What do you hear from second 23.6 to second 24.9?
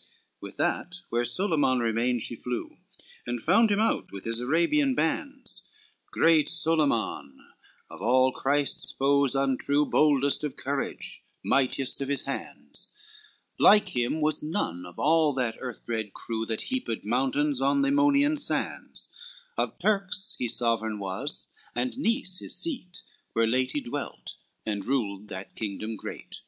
he dwelt, and